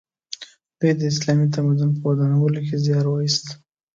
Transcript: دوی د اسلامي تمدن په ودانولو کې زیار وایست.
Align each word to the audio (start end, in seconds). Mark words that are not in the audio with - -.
دوی 0.79 0.91
د 0.99 1.01
اسلامي 1.11 1.47
تمدن 1.55 1.89
په 1.97 2.03
ودانولو 2.09 2.59
کې 2.67 2.75
زیار 2.85 3.05
وایست. 3.09 3.45